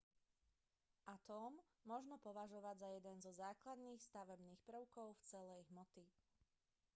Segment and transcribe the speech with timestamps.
[1.15, 1.53] atóm
[1.91, 6.03] možno považovať za jeden zo základných stavebných prvkov celej hmoty